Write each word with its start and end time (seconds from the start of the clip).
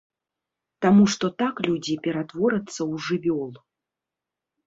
Таму 0.83 1.03
што 1.15 1.25
так 1.41 1.55
людзі 1.67 1.93
ператворацца 2.09 2.77
ў 2.77 2.93
жывёл. 3.09 3.51